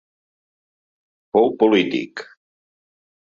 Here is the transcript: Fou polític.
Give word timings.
Fou 1.37 1.51
polític. 1.63 2.25